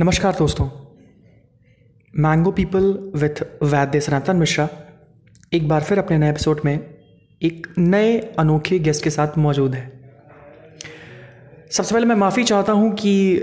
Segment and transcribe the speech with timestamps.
[0.00, 0.68] नमस्कार दोस्तों।
[2.14, 4.68] Mango people with वैद्य सनातन मिश्रा
[5.52, 6.94] एक बार फिर अपने नए एपिसोड में
[7.42, 10.00] एक नए अनोखे गेस्ट के साथ मौजूद है।
[11.70, 13.36] सबसे पहले मैं माफ़ी चाहता हूँ कि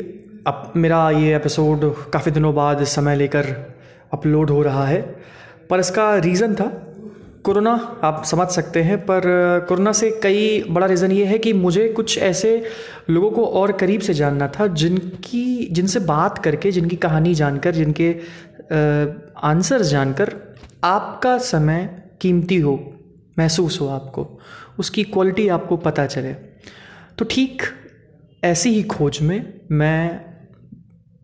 [0.47, 3.75] अब मेरा ये एपिसोड काफ़ी दिनों बाद समय लेकर
[4.13, 5.01] अपलोड हो रहा है,
[5.69, 6.84] पर इसका रीज़न था
[7.45, 9.21] कोरोना, आप समझ सकते हैं, पर
[9.69, 12.51] कोरोना से कई, बड़ा रीज़न ये है कि मुझे कुछ ऐसे
[13.09, 18.09] लोगों को और करीब से जानना था, जिनकी, जिनसे बात करके, जिनकी कहानी जानकर, जिनके
[19.43, 20.33] आंसर्स जानकर
[20.83, 22.93] आपका समय कीमती हो,
[23.39, 24.27] महसूस हो आपको,
[24.79, 26.33] उसकी क्वालिटी आपको पता चले।
[27.17, 27.61] तो ठीक
[28.43, 30.25] ऐसी ही खोज में मैं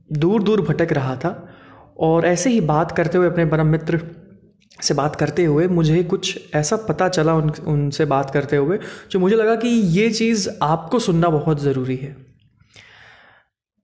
[0.09, 1.49] दूर दूर भटक रहा था
[1.99, 3.99] और ऐसे ही बात करते हुए अपने परम मित्र
[4.83, 8.79] से बात करते हुए मुझे कुछ ऐसा पता चला उन, उनसे बात करते हुए
[9.11, 12.15] जो मुझे लगा कि ये चीज़ आपको सुनना बहुत ज़रूरी है।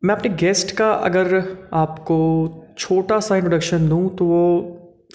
[0.04, 1.36] मैं अपने गेस्ट का अगर
[1.74, 2.18] आपको
[2.80, 4.44] छोटा सा इंट्रोडक्शन दूँ तो वो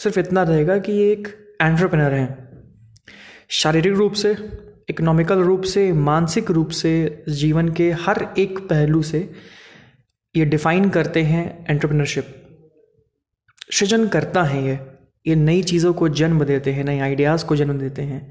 [0.01, 1.29] सिर्फ़ इतना रहेगा कि ये एक
[1.63, 2.29] एंटरप्रेनर हैं।
[3.51, 4.37] शारीरिक रूप से
[4.91, 9.31] इकोनॉमिकल रूप से, मानसिक रूप से, जीवन के हर एक पहलू से
[10.35, 12.35] ये डिफ़ाइन करते हैं एंटरप्रेनरशिप
[13.73, 14.79] सृजन करता है ये।
[15.27, 18.31] ये नई चीज़ों को जन्म देते हैं, नए आइडियाज़ को जन्म देते हैं।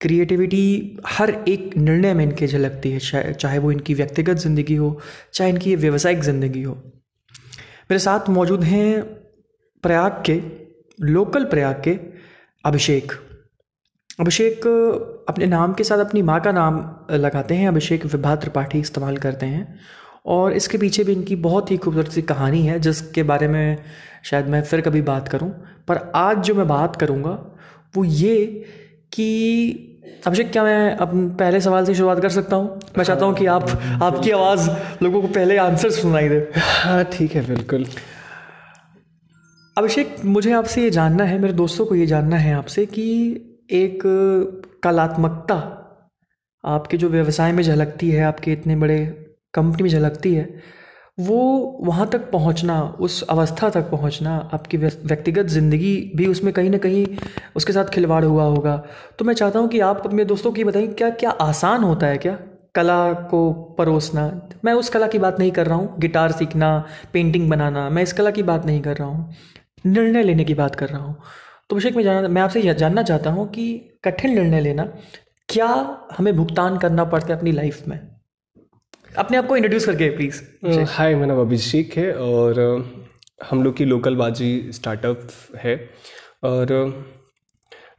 [0.00, 5.00] क्रिएटिविटी हर एक निर्णय में इनके झलकती है चाहे वो इनकी व्यक्तिगत ज़िंदगी हो,
[5.34, 6.74] चाहे इनकी व्यावसायिक ज़िंदगी हो।
[7.90, 9.02] मेरे साथ मौजूद हैं
[9.84, 10.40] प्रयाग के
[10.98, 11.98] लोकल प्रयाग के
[12.64, 13.12] अभिषेक।
[14.20, 14.66] अभिषेक
[15.28, 16.78] अपने नाम के साथ अपनी माँ का नाम
[17.12, 19.78] लगाते हैं, अभिषेक विभा त्रिपाठी इस्तेमाल करते हैं।
[20.26, 23.78] और इसके पीछे भी इनकी बहुत ही खूबसूरत सी कहानी है जिसके बारे में
[24.24, 25.50] शायद मैं फिर कभी बात करूँ।
[25.88, 27.30] पर आज जो मैं बात करूँगा
[27.96, 28.64] वो ये
[29.12, 29.88] कि
[30.26, 32.80] अभिषेक क्या मैं अपने पहले सवाल से शुरुआत कर सकता हूँ?
[32.98, 33.68] मैं चाहता हूँ कि आप
[34.02, 34.70] आपकी आवाज़
[35.02, 37.86] लोगों को पहले आंसर सुनाई दे। हाँ ठीक है बिल्कुल।
[39.78, 43.04] अभिषेक मुझे आपसे ये जानना है मेरे दोस्तों को ये जानना है आपसे कि
[43.70, 44.02] एक
[44.82, 45.78] कलात्मकता
[46.64, 49.21] आपके जो व्यवसाय में झलकती है आपके इतने बड़े
[49.54, 50.48] कंपनी में झलकती है,
[51.18, 51.40] वो
[51.82, 57.06] वहाँ तक पहुँचना, उस अवस्था तक पहुँचना, आपकी व्यक्तिगत ज़िंदगी भी उसमें कहीं ना कहीं
[57.56, 58.76] उसके साथ खिलवाड़ हुआ होगा।
[59.18, 62.18] तो मैं चाहता हूँ कि आप अपने दोस्तों की बताइए क्या क्या आसान होता है
[62.18, 62.38] क्या
[62.74, 64.30] कला को परोसना?
[64.64, 68.12] मैं उस कला की बात नहीं कर रहा हूँ, गिटार सीखना, पेंटिंग बनाना, मैं इस
[68.12, 69.34] कला की बात नहीं कर रहा हूँ,
[69.86, 71.16] निर्णय लेने की बात कर रहा हूँ।
[71.70, 74.84] तो अभिषेक, मैं जाना, मैं आपसे जानना चाहता हूँ कि कठिन निर्णय लेना,
[75.48, 75.68] क्या
[76.18, 77.98] हमें भुगतान करना पड़ता है अपनी लाइफ में?
[79.18, 80.40] अपने आप को इंट्रोड्यूस करके प्लीज़
[80.90, 82.60] हाय मेरा नाम अभिषेक है और
[83.50, 85.74] हम लोग की लोकल बाजी स्टार्टअप है।
[86.44, 86.66] और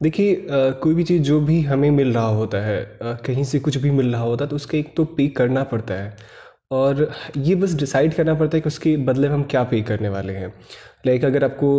[0.04, 3.92] देखिए कोई भी चीज़ जो भी हमें मिल रहा होता है कहीं से कुछ भी
[3.92, 6.16] मिल रहा होता है तो उसका एक तो पे करना पड़ता है।
[6.72, 10.10] और ये बस डिसाइड करना पड़ता है कि उसके बदले में हम क्या पे करने
[10.10, 10.54] वाले हैं।
[11.04, 11.70] लाइक अगर आपको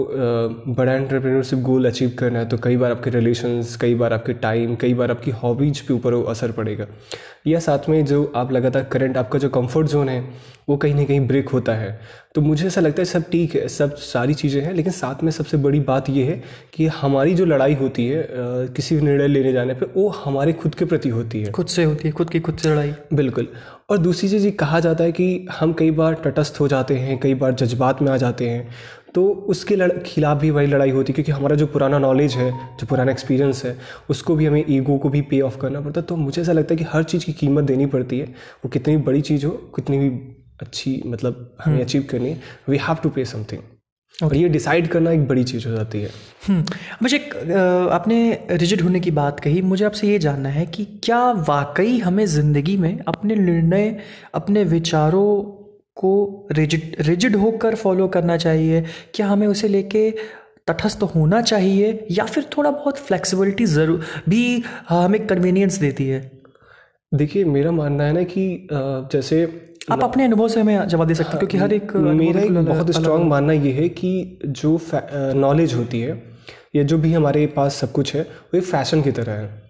[0.74, 4.74] बड़ा एंटरप्रेन्योरशिप गोल अचीव करना है तो कई बार आपके रिलेशंस कई बार आपके टाइम
[4.76, 6.86] कई बार आपकी हॉबीज पे ऊपर असर पड़ेगा।
[7.46, 10.20] या साथ में जो आप लगातार करंट आपका जो कंफर्ट जोन है
[10.68, 11.98] वो कहीं ना कहीं ब्रेक होता है।
[12.34, 15.30] तो मुझे ऐसा लगता है सब ठीक है सब सारी चीज़ें हैं लेकिन साथ में
[15.32, 16.42] सबसे बड़ी बात ये है
[16.74, 18.26] कि हमारी जो लड़ाई होती है
[18.76, 21.84] किसी भी निर्णय लेने जाने पर वो हमारे खुद के प्रति होती है। खुद से
[21.84, 23.48] होती है खुद की खुद से लड़ाई। बिल्कुल।
[23.90, 27.18] और दूसरी चीज़ ये कहा जाता है कि हम कई बार तटस्थ हो जाते हैं
[27.20, 28.68] कई बार जज्बात में आ जाते हैं
[29.14, 32.50] तो उसके लड़ खिलाफ भी वही लड़ाई होती है क्योंकि हमारा जो पुराना नॉलेज है
[32.50, 33.76] जो पुराना एक्सपीरियंस है
[34.10, 36.74] उसको भी हमें ईगो को भी पे ऑफ़ करना पड़ता है। तो मुझे ऐसा लगता
[36.74, 39.98] है कि हर चीज़ की कीमत देनी पड़ती है। वो कितनी बड़ी चीज़ हो कितनी
[39.98, 40.08] भी
[40.62, 43.62] अच्छी मतलब हमें अचीव हम्म। करनी है we have to pay something
[44.14, 46.10] और ये डिसाइड करना एक बड़ी चीज़ हो जाती है।
[46.48, 46.64] हम्म।
[47.02, 47.18] मुझे
[47.92, 52.24] आपने रिजिड होने की बात कही। मुझे आपसे ये जानना है कि क्या वाकई हमें
[52.26, 53.96] ज़िंदगी में अपने निर्णय
[54.34, 55.42] अपने विचारों
[55.96, 56.12] को
[56.52, 58.84] रिजिड रिजिड होकर फॉलो करना चाहिए?
[59.14, 60.10] क्या हमें उसे लेके
[60.66, 62.06] तटस्थ होना चाहिए?
[62.10, 66.30] या फिर थोड़ा बहुत फ्लेक्सिबिलिटी ज़रूर भी हमें कन्वीनियंस देती है?
[67.12, 69.46] देखिए मेरा मानना है ना कि जैसे
[69.92, 72.90] आप अपने अनुभव से हमें जवाब दे सकते हैं क्योंकि हर एक मेरा एक बहुत
[72.90, 74.80] स्ट्रांग मानना ये है कि जो
[75.34, 76.22] नॉलेज होती है
[76.76, 79.63] या जो भी हमारे पास सब कुछ है वो एक फ़ैशन की तरह है।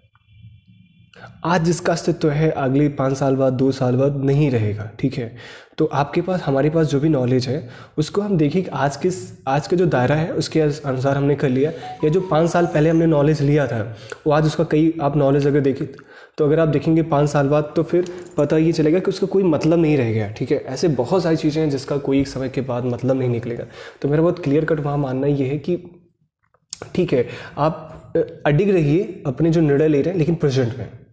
[1.45, 5.35] आज जिसका अस्तित्व है, अगले पाँच साल बाद, दो साल बाद नहीं रहेगा, ठीक है?
[5.77, 9.15] तो आपके पास, हमारे पास जो भी नॉलेज है, उसको हम देखें कि आज किस,
[9.47, 11.71] आज का जो दायरा है, उसके अनुसार हमने कर लिया,
[12.03, 13.81] या जो पाँच साल पहले हमने नॉलेज लिया था,
[14.27, 15.87] वो आज उसका कई, आप नॉलेज अगर देखें
[16.37, 18.05] तो अगर आप देखेंगे पाँच साल बाद तो फिर
[18.37, 20.57] पता ये चलेगा कि उसका कोई मतलब नहीं रह गया, ठीक है?
[20.57, 23.65] ऐसे बहुत सारी चीज़ें हैं जिसका कोई एक समय के बाद मतलब नहीं निकलेगा।
[24.01, 25.77] तो मेरा बहुत क्लियर कट वहाँ मानना ये है कि,
[26.95, 27.27] ठीक है,
[27.57, 28.13] आप
[28.45, 31.04] अडिग रहिए, अपने जो निर्णय ले रहे हैं, लेकिन प्रेजेंट में।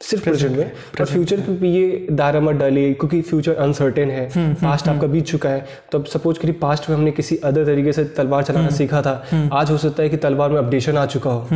[0.00, 4.88] सिर्फ़ प्रेजेंट में। और फ्यूचर पे ये दायरा मत डालिए क्योंकि फ्यूचर अनसर्टेन है। पास्ट
[4.88, 8.04] आपका बीत चुका है। तो अब सपोज़ करिए पास्ट में हमने किसी अदर तरीके से
[8.16, 9.12] तलवार चलाना सीखा था।
[9.52, 11.48] आज हो सकता है कि तलवार में अपडेशन आ चुका हो।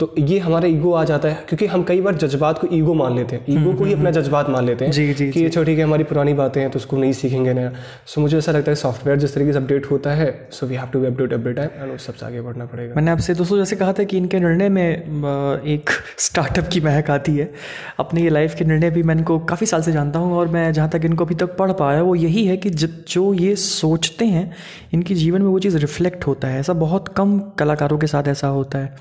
[0.00, 3.16] तो ये हमारा ईगो आ जाता है क्योंकि हम कई बार जज्बात को ईगो मान
[3.16, 5.74] लेते हैं। ईगो को ही अपना जज्बात मान लेते हैं जी, जी, कि ये छोटी
[5.74, 7.72] है हमारी पुरानी बातें हैं तो उसको नहीं सीखेंगे नया
[8.06, 10.88] सो मुझे ऐसा लगता है सॉफ्टवेयर जिस तरीके से अपडेट होता है so we have
[10.92, 13.92] to be update every time and सबसे आगे बढ़ना पड़ेगा। मैंने आपसे दोस्तों जैसे कहा
[13.92, 17.52] था कि इनके निर्णय में एक स्टार्टअप की महक आती है।
[17.98, 20.88] अपने लाइफ के निर्णय भी मैं इनको काफ़ी साल से जानता हूँ और मैं जहाँ
[20.88, 24.50] तक इनको अभी तक पढ़ पाया, वो यही है कि जब जो ये सोचते हैं,
[24.92, 28.48] इनके जीवन में वो चीज़ रिफ्लेक्ट होता है। ऐसा बहुत कम कलाकारों के साथ ऐसा
[28.48, 28.96] होता है।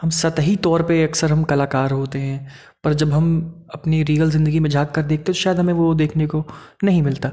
[0.00, 2.48] हम सतही तौर पे अक्सर हम कलाकार होते हैं,
[2.84, 6.26] पर जब हम अपनी रियल ज़िंदगी में झाँक कर देखते तो शायद हमें वो देखने
[6.26, 6.44] को
[6.84, 7.28] नहीं मिलता,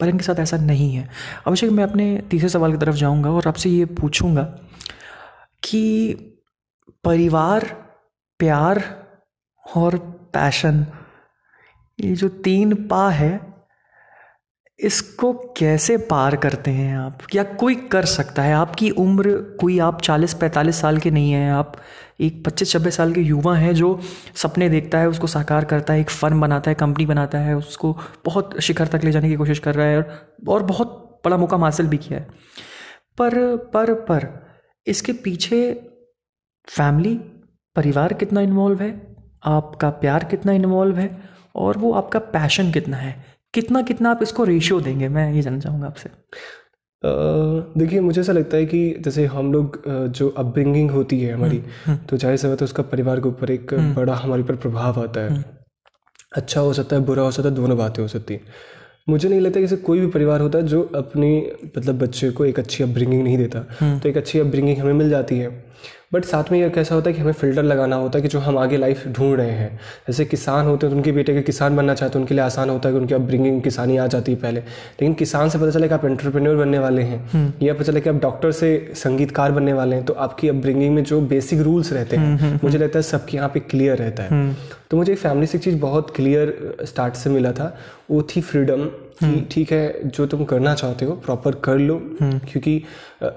[0.00, 1.08] पर इनके साथ ऐसा नहीं है।
[1.46, 4.42] अभिषेक, मैं अपने तीसरे सवाल की तरफ़ जाऊँगा और आपसे ये पूछूँगा
[5.62, 6.14] कि
[7.04, 7.64] परिवार,
[8.40, 8.82] प्यार
[9.64, 9.96] और
[10.34, 10.86] पैशन
[12.00, 13.54] ये जो तीन पा है
[14.78, 17.18] इसको कैसे पार करते हैं आप?
[17.34, 18.54] या कोई कर सकता है?
[18.54, 21.76] आपकी उम्र कोई आप 40-45 साल के नहीं हैं आप
[22.20, 24.00] एक 25-26 साल के युवा हैं जो
[24.34, 27.98] सपने देखता है उसको साकार करता है एक फर्म बनाता है कंपनी बनाता है उसको
[28.24, 31.64] बहुत शिखर तक ले जाने की कोशिश कर रहा है और, और बहुत बड़ा मुकाम
[31.64, 32.26] हासिल भी किया है।
[33.18, 34.46] पर पर पर
[34.86, 35.90] इसके पीछे
[36.66, 37.14] फैमिली
[37.76, 39.13] परिवार कितना इन्वॉल्व है?
[39.44, 41.10] आपका प्यार कितना इन्वॉल्व है
[41.56, 43.14] और वो आपका पैशन कितना है।
[43.54, 46.10] कितना कितना आप इसको रेशियो देंगे मैं ये जानना चाहूँगा आपसे।
[47.78, 51.62] देखिए मुझे ऐसा लगता है कि जैसे हम लोग जो अपब्रिंगिंग होती है हमारी
[52.08, 55.20] तो ज़ाहिर सी बात है उसका परिवार के ऊपर एक बड़ा हमारे ऊपर प्रभाव आता
[55.22, 55.44] है।
[56.32, 58.42] अच्छा हो सकता है बुरा हो सकता है दोनों बातें हो सकती हैं।
[59.08, 61.28] मुझे नहीं लगता कि जैसे कोई भी परिवार होता है जो अपने
[61.66, 63.60] मतलब बच्चे को एक अच्छी अपब्रिंगिंग नहीं देता।
[63.98, 65.48] तो एक अच्छी अपब्रिंगिंग हमें मिल जाती है।
[66.14, 68.38] बट साथ में ये कैसा होता है कि हमें फ़िल्टर लगाना होता है कि जो
[68.38, 69.68] हम आगे लाइफ ढूंढ रहे हैं।
[70.06, 72.70] जैसे किसान होते हैं तो उनके बेटे के किसान बनना चाहते हैं उनके लिए आसान
[72.70, 75.86] होता है कि उनकी अपब्रिंगिंग किसानी आ जाती है पहले। लेकिन किसान से पता चला
[75.86, 79.72] कि आप एंटरप्रेन्योर बनने वाले हैं। या पता चला कि आप डॉक्टर से संगीतकार बनने
[79.72, 83.36] वाले हैं तो आपकी अपब्रिंगिंग में जो बेसिक रूल्स रहते हैं मुझे लगता है सबके
[83.36, 84.56] यहाँ पे क्लियर रहता है।
[84.90, 87.76] तो मुझे फैमिली से एक चीज़ बहुत क्लियर स्टार्ट से मिला था
[88.10, 88.88] वो थी फ्रीडम
[89.22, 92.76] कि ठीक है जो तुम करना चाहते हो प्रॉपर कर लो क्योंकि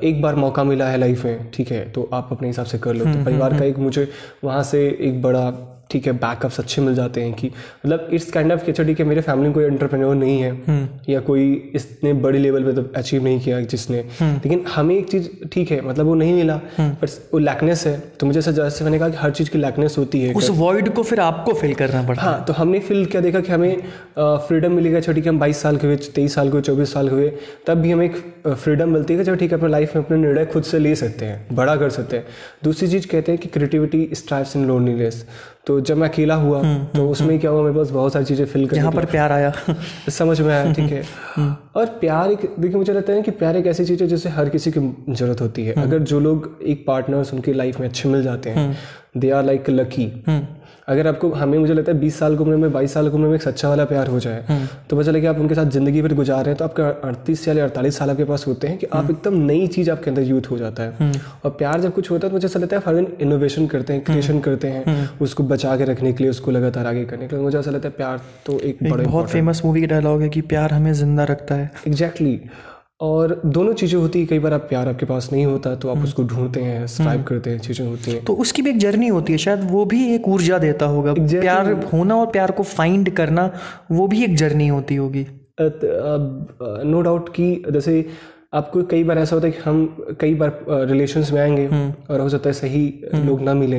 [0.03, 2.93] एक बार मौका मिला है लाइफ में ठीक है तो आप अपने हिसाब से कर
[2.93, 4.07] लो। तो परिवार का एक मुझे
[4.43, 5.49] वहाँ से एक बड़ा
[5.91, 9.05] ठीक है बैकअप्स अच्छे मिल जाते हैं कि मतलब इट्स काइंड ऑफ़ अच्छा ठीक है
[9.05, 13.23] मेरे फैमिली में कोई एंटरप्रेन्योर नहीं है या कोई इतने बड़ी लेवल पे तो अचीव
[13.23, 17.39] नहीं किया जिसने। लेकिन हमें एक चीज़ ठीक है मतलब वो नहीं मिला बट वो
[17.39, 20.33] लैकनेस है। तो मुझे ऐसा जैसे मैंने कहा कि हर चीज़ की लैकनेस होती है।
[20.33, 23.51] उस वॉइड को फिर आपको फिल करना पड़ता हाँ तो हमने फिल क्या देखा कि
[23.51, 23.81] हमें
[24.17, 26.93] फ्रीडम मिलेगा चलो ठीक है हम बाईस साल के हुए तेईस साल के हुए चौबीस
[26.93, 27.31] साल के हुए
[27.67, 28.15] तब भी हमें एक
[28.47, 31.25] फ्रीडम मिलती है चलो ठीक है अपने लाइफ में अपने निर्णय खुद से ले सकते
[31.25, 32.25] हैं बड़ा कर सकते हैं।
[32.63, 35.25] दूसरी चीज़ कहते हैं कि क्रिएटिविटी स्ट्राइव्स इन लोनलीनेस
[35.67, 38.67] तो जब मैं अकेला हुआ तो उसमें क्या हुआ मेरे पास बहुत सारी चीज़ें फिल
[38.67, 39.53] कर यहाँ पर प्यार आया।
[40.09, 41.03] समझ में आया ठीक है।
[41.75, 44.49] और प्यार एक देखिए मुझे लगता है कि प्यार एक ऐसी चीज़ है जिसे हर
[44.49, 44.79] किसी की
[45.09, 48.77] ज़रूरत होती है। अगर जो लोग एक पार्टनर्स उनकी लाइफ में अच्छे मिल जाते हैं
[49.15, 50.11] दे आर लाइक लकी
[50.87, 53.27] अगर आपको हमें मुझे लगता है बीस साल की उम्र में बाईस साल की उम्र
[53.27, 56.01] में एक सच्चा वाला प्यार हो जाए तो पता चले कि आप उनके साथ ज़िंदगी
[56.01, 58.77] भर गुजार रहे हैं तो आपके अड़तीस साल या अड़तालीस साल आपके पास होते हैं
[58.77, 61.11] कि आप एकदम नई चीज़ आपके अंदर यूथ हो जाता है।
[61.45, 63.93] और प्यार जब कुछ होता है तो मुझे ऐसा लगता है हर दिन इनोवेशन करते
[63.93, 67.35] हैं क्रिएशन करते हैं उसको बचा के रखने के लिए उसको लगातार आगे करने के
[67.35, 70.41] लिए। मुझे ऐसा लगता है प्यार तो एक बहुत फ़ेमस मूवी का डायलॉग है कि
[70.53, 72.39] प्यार हमें ज़िंदा रखता है। एग्जैक्टली
[73.01, 76.03] और दोनों चीज़ें होती है। कई बार आप प्यार आपके पास नहीं होता तो आप
[76.03, 79.33] उसको ढूंढते हैं स्ट्राइव करते हैं चीज़ें होती हैं। तो उसकी भी एक जर्नी होती
[79.33, 83.49] है शायद वो भी एक ऊर्जा देता होगा। प्यार होना और प्यार को फाइंड करना
[83.91, 85.25] वो भी एक जर्नी होती होगी।
[85.59, 88.05] नो डाउट कि जैसे
[88.53, 91.67] आपको कई बार ऐसा होता है कि हम कई बार रिलेशंस में आएँगे
[92.13, 92.85] और हो सकता है सही
[93.15, 93.77] लोग ना मिले।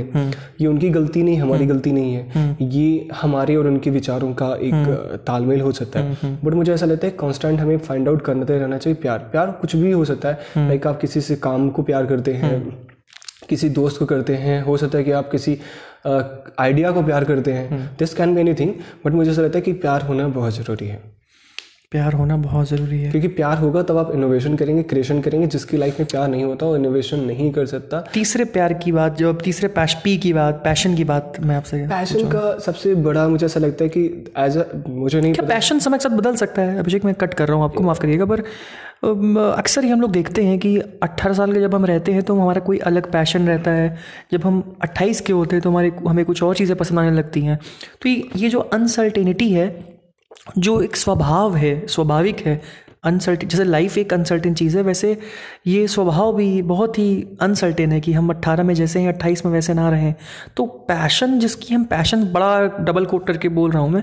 [0.60, 5.22] ये उनकी गलती नहीं हमारी गलती नहीं है। ये हमारे और उनके विचारों का एक
[5.26, 8.78] तालमेल हो सकता है। बट मुझे ऐसा लगता है कांस्टेंट हमें फाइंड आउट करते रहना
[8.78, 12.06] चाहिए। प्यार प्यार कुछ भी हो सकता है। लाइक आप किसी से काम को प्यार
[12.06, 12.86] करते हैं
[13.48, 15.58] किसी दोस्त को करते हैं हो सकता है कि आप किसी
[16.60, 18.72] आइडिया को प्यार करते हैं। This can be anything
[19.06, 21.17] but मुझे ऐसा लगता है कि प्यार होना बहुत ज़रूरी है।
[21.92, 25.76] प्यार होना बहुत ज़रूरी है। क्योंकि प्यार होगा तब आप इनोवेशन करेंगे क्रिएशन करेंगे। जिसकी
[25.76, 29.28] लाइफ में प्यार नहीं होता वो इनोवेशन नहीं कर सकता। तीसरे प्यार की बात जो
[29.28, 33.26] अब तीसरे पैश पी की बात पैशन की बात मैं आपसे पैशन का सबसे बड़ा
[33.28, 34.04] मुझे ऐसा लगता है कि
[34.38, 36.78] एज अ मुझे नहीं क्या पैशन समय के साथ बदल सकता है?
[36.78, 38.44] अभिषेक मैं कट कर रहा हूँ आपको माफ़ करिएगा पर
[39.48, 42.34] अक्सर ही हम लोग देखते हैं कि 18 साल के जब हम रहते हैं तो
[42.36, 43.96] हमारा कोई अलग पैशन रहता है।
[44.32, 47.40] जब हम 28 के होते हैं तो हमारे हमें कुछ और चीज़ें पसंद आने लगती
[47.42, 47.58] हैं।
[48.02, 49.68] तो ये जो अनसर्टेनिटी है
[50.58, 52.60] जो एक स्वभाव है स्वाभाविक है
[53.04, 55.16] अनसर्टिन जैसे लाइफ एक अनसर्टिन चीज़ है वैसे
[55.66, 59.52] ये स्वभाव भी बहुत ही अनसर्टेन है कि हम अट्ठारह में जैसे हैं अट्ठाईस में
[59.52, 60.14] वैसे ना रहें।
[60.56, 64.02] तो पैशन जिसकी हम पैशन बड़ा डबल कोट करके बोल रहा हूँ मैं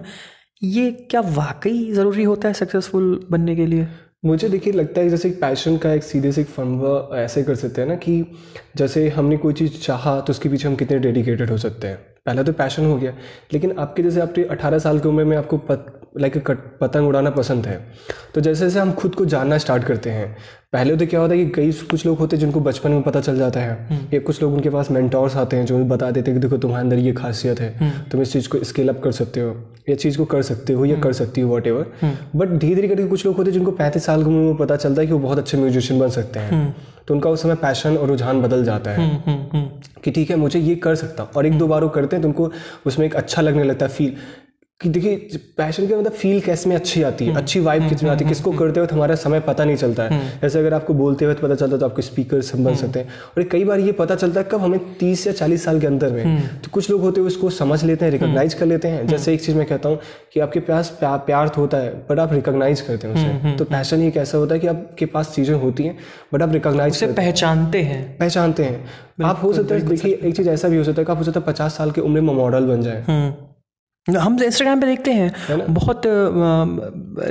[0.61, 3.87] ये क्या वाकई ज़रूरी होता है सक्सेसफुल बनने के लिए?
[4.25, 6.81] मुझे देखिए लगता है जैसे एक पैशन का एक सीधे से एक फर्म
[7.15, 8.25] ऐसे कर सकते हैं ना कि
[8.77, 12.43] जैसे हमने कोई चीज़ चाहा तो उसके पीछे हम कितने डेडिकेटेड हो सकते हैं। पहला
[12.43, 13.13] तो पैशन हो गया
[13.53, 16.49] लेकिन आपके जैसे आपके अठारह साल की उम्र में आपको पत, लाइक
[16.81, 17.79] पतंग उड़ाना पसंद है।
[18.35, 20.35] तो जैसे जैसे हम खुद को जानना स्टार्ट करते हैं
[20.73, 23.21] पहले तो क्या होता है कि कई कुछ लोग होते हैं जिनको बचपन में पता
[23.21, 26.31] चल जाता है। हम्म। या कुछ लोग उनके पास मेंटोर्स आते हैं जो बता देते
[26.31, 29.01] हैं कि देखो तुम्हारे अंदर ये खासियत है हम्म। तुम इस चीज़ को स्केल अप
[29.03, 29.55] कर सकते हो
[29.89, 31.85] या चीज़ को कर सकते हो या हम्म। कर सकती हो वट एवर
[32.35, 34.75] बट धीरे धीरे करके कुछ लोग होते हैं जिनको पैंतीस साल की उम्र में पता
[34.75, 36.75] चलता है कि वो बहुत अच्छे म्यूजिशियन बन सकते हैं।
[37.07, 39.21] तो उनका उस समय पैशन और रुझान बदल जाता है।
[40.03, 42.21] कि ठीक है मुझे ये कर सकता हूँ। और एक दो बार वो करते हैं
[42.23, 42.51] तो उनको
[42.87, 44.15] उसमें एक अच्छा लगने लगता है फील
[44.81, 48.09] कि देखिए पैशन के मतलब फील कैसे में अच्छी आती है हम्म, अच्छी वाइब कितनी
[48.09, 50.73] आती है हम्म, किसको हम्म, करते हुए हमारा समय पता नहीं चलता है। जैसे अगर
[50.73, 53.63] आपको बोलते हुए तो पता चलता है तो आपके स्पीकर बन सकते हैं। और कई
[53.63, 56.71] बार ये पता चलता है कब हमें तीस या चालीस साल के अंदर में। तो
[56.71, 59.55] कुछ लोग होते हुए उसको समझ लेते हैं रिकोगनाइज कर लेते हैं। जैसे एक चीज़
[59.57, 59.99] मैं कहता हूँ
[60.33, 64.01] कि आपके पास प्यार तो होता है बट आप रिकोगनाइज करते हैं उसे। तो पैशन
[64.01, 65.97] ही कैसा होता है कि आपके पास चीज़ें होती हैं
[66.33, 68.85] बट आप रिकोगनाइज पहचानते हैं। पहचानते हैं।
[69.25, 71.23] आप हो सकता है देखिए एक चीज़ ऐसा भी हो सकता है कि आप हो
[71.23, 73.03] सकता है पचास साल की उम्र में मॉडल बन जाए।
[74.07, 76.01] हम इंस्टाग्राम पे देखते हैं। बहुत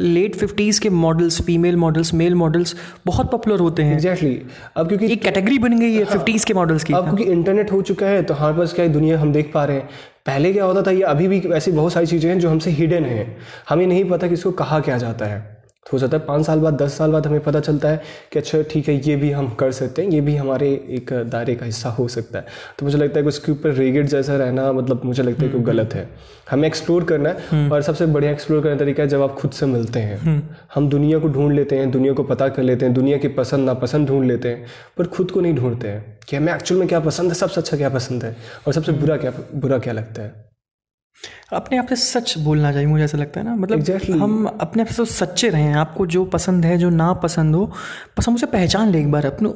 [0.03, 2.75] लेट फिफ्टीज़ के models female models male models
[3.07, 4.77] बहुत पॉपुलर होते हैं। Exactly exactly.
[4.77, 7.73] अब क्योंकि एक कैटेगरी बन गई है फिफ्टीज़ हाँ, के मॉडल्स की। अब क्योंकि इंटरनेट
[7.73, 9.89] हो चुका है तो हमारे पास क्या दुनिया हम देख पा रहे हैं।
[10.27, 13.05] पहले क्या होता था ये अभी भी ऐसी बहुत सारी चीज़ें हैं जो हमसे हिडन
[13.05, 13.37] है।
[13.69, 15.54] हमें नहीं पता कि इसको कहा क्या जाता है।
[15.93, 18.61] हो सकता है पाँच साल बाद दस साल बाद हमें पता चलता है कि अच्छा
[18.71, 21.89] ठीक है ये भी हम कर सकते हैं ये भी हमारे एक दायरे का हिस्सा
[21.89, 22.47] हो सकता है।
[22.79, 25.57] तो मुझे लगता है कि उसके ऊपर रेगेट जैसा रहना मतलब मुझे लगता है कि
[25.57, 26.09] हम्म, गलत है।
[26.51, 29.35] हमें एक्सप्लोर करना है हम्म। और सबसे बढ़िया एक्सप्लोर करने का तरीका है जब आप
[29.35, 30.43] खुद से मिलते हैं। हम्म।
[30.75, 33.67] हम दुनिया को ढूंढ लेते हैं दुनिया को पता कर लेते हैं दुनिया की पसंद
[33.67, 34.67] नापसंद ढूंढ लेते हैं
[34.99, 37.77] पर खुद को नहीं ढूंढते हैं कि हमें एक्चुअल में क्या पसंद है सबसे अच्छा
[37.77, 38.37] क्या पसंद है
[38.67, 40.54] और सबसे बुरा क्या बुरा क्या लगता है।
[41.53, 44.17] अपने आप से सच बोलना चाहिए मुझे ऐसा लगता है ना। मतलब exactly.
[44.21, 47.65] हम अपने आप से सच्चे सच्चे रहें आपको जो पसंद है जो ना पसंद हो
[48.19, 49.49] बस हम उसे पहचान लें एक बार। अपने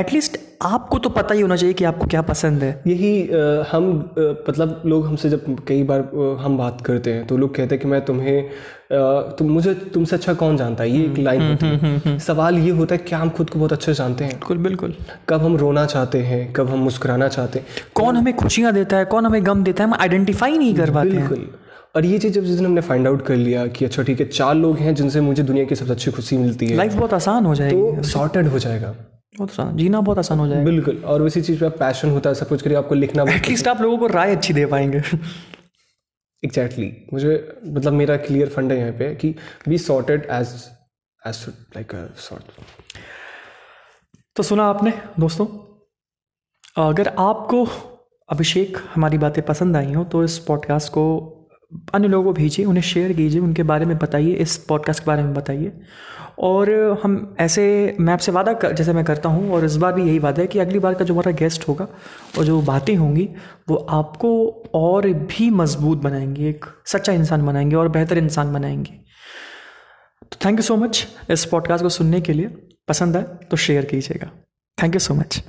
[0.00, 4.14] एटलीस्ट आपको तो पता ही होना चाहिए कि आपको क्या पसंद है। यही आ, हम
[4.18, 6.00] आ, मतलब लोग हमसे जब कई बार
[6.40, 8.50] हम बात करते हैं तो लोग कहते हैं कि मैं तुम्हें
[8.90, 10.90] तुम मुझे तुमसे अच्छा कौन जानता है?
[10.90, 13.50] ये एक लाइन हम्म, होती है। हम्म, हम्म, सवाल ये होता है क्या हम खुद
[13.50, 14.32] को बहुत अच्छे जानते हैं?
[14.32, 14.94] बिल्कुल बिल्कुल।
[15.28, 19.04] कब हम रोना चाहते हैं कब हम मुस्कुराना चाहते हैं। कौन हमें खुशियाँ देता है
[19.04, 21.46] कौन हमें गम देता है हम आइडेंटिफाई नहीं कर पाते बिल्कुल।
[21.96, 24.26] और ये चीज़ जब जिस दिन हमने फाइंड आउट कर लिया कि अच्छा ठीक है
[24.28, 27.46] चार लोग हैं जिनसे मुझे दुनिया की सबसे अच्छी खुशी मिलती है। लाइफ बहुत आसान
[27.46, 28.94] हो जाएगी। तो सॉर्टेड हो जाएगा।
[29.38, 32.34] बहुत आसान जीना बहुत आसान हो जाएगा। बिल्कुल। और उसी चीज़ पे पैशन होता है
[32.34, 35.02] सब कुछ करिए आपको लिखना एटलीस्ट आप लोगों को राय अच्छी दे पाएँगे।
[36.46, 37.12] Exactly exactly.
[37.12, 39.34] मुझे मतलब मेरा क्लियर फंड है यहाँ पे कि
[39.68, 40.48] be sorted as
[41.26, 42.44] as like sort
[44.36, 45.46] तो सुना आपने, दोस्तों
[46.76, 47.64] अगर आपको
[48.28, 51.32] अभिषेक हमारी बातें पसंद आई हो तो इस पॉडकास्ट को
[51.94, 55.22] अन्य लोगों को भेजिए, उन्हें शेयर कीजिए, उनके बारे में बताइए, इस पॉडकास्ट के बारे
[55.22, 55.72] में बताइए।
[56.38, 56.70] और
[57.02, 60.18] हम ऐसे मैं आपसे वादा कर, जैसे मैं करता हूँ, और इस बार भी यही
[60.18, 61.88] वादा है कि अगली बार का जो हमारा गेस्ट होगा,
[62.38, 63.28] और जो बातें होंगी,
[63.68, 68.92] वो आपको और भी मज़बूत बनाएँगी, एक सच्चा इंसान बनाएँगे, और बेहतर इंसान बनाएँगे।
[70.22, 72.46] तो थैंक यू सो मच इस पॉडकास्ट को सुनने के लिए।
[72.88, 74.30] पसंद आए तो शेयर कीजिएगा।
[74.82, 75.44] Thank you so much